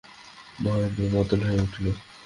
মহেন্দ্র 0.59 1.01
মাতাল 1.13 1.39
হইয়া 1.47 1.63
উঠিল। 1.65 1.85